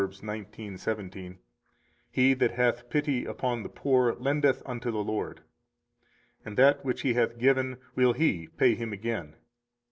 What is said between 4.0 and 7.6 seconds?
lendeth unto the Lord; and that which he hath